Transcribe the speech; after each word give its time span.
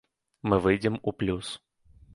Мы 0.47 0.57
выйдзем 0.65 0.99
у 1.09 1.15
плюс. 1.19 1.55